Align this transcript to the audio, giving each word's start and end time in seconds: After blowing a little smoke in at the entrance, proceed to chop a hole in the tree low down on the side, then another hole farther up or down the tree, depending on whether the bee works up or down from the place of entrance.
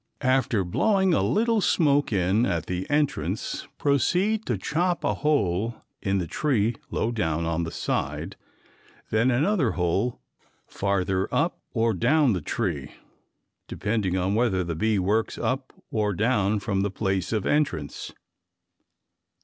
After 0.25 0.63
blowing 0.63 1.13
a 1.13 1.21
little 1.21 1.61
smoke 1.61 2.11
in 2.11 2.43
at 2.43 2.65
the 2.65 2.89
entrance, 2.89 3.67
proceed 3.77 4.47
to 4.47 4.57
chop 4.57 5.03
a 5.03 5.13
hole 5.13 5.75
in 6.01 6.17
the 6.17 6.25
tree 6.25 6.73
low 6.89 7.11
down 7.11 7.45
on 7.45 7.65
the 7.65 7.71
side, 7.71 8.35
then 9.11 9.29
another 9.29 9.73
hole 9.73 10.19
farther 10.65 11.29
up 11.31 11.59
or 11.75 11.93
down 11.93 12.33
the 12.33 12.41
tree, 12.41 12.93
depending 13.67 14.17
on 14.17 14.33
whether 14.33 14.63
the 14.63 14.73
bee 14.73 14.97
works 14.97 15.37
up 15.37 15.71
or 15.91 16.13
down 16.15 16.59
from 16.59 16.81
the 16.81 16.89
place 16.89 17.31
of 17.31 17.45
entrance. 17.45 18.11